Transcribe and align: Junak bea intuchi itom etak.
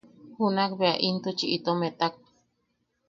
Junak 0.37 0.71
bea 0.79 0.95
intuchi 1.09 1.45
itom 1.57 1.79
etak. 1.89 2.13